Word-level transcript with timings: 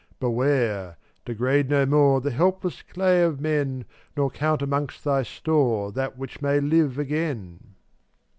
Beware! 0.19 0.97
Degrade 1.25 1.69
no 1.69 1.85
more 1.85 2.21
The 2.21 2.31
helpless 2.31 2.81
clay 2.81 3.21
of 3.21 3.39
men, 3.39 3.85
Nor 4.17 4.31
count 4.31 4.63
amongst 4.63 5.03
thy 5.03 5.21
store 5.21 5.91
That 5.91 6.17
which 6.17 6.41
may 6.41 6.59
live 6.59 6.97
again. 6.97 7.75